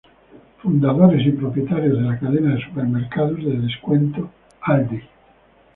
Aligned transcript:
Fundadores 0.63 1.27
y 1.27 1.31
propietarios 1.31 1.95
de 1.99 2.01
la 2.03 2.17
cadena 2.17 2.55
de 2.55 2.61
supermercados 2.63 3.37
de 3.37 3.59
descuento 3.59 4.31
Aldi. 4.61 5.03